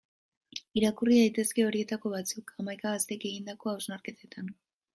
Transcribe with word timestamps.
Irakurri 0.79 1.17
daitezke 1.19 1.65
horietako 1.67 2.13
batzuk, 2.15 2.51
hamaika 2.63 2.95
gaztek 2.97 3.29
egindako 3.33 3.73
hausnarketetan. 3.75 4.53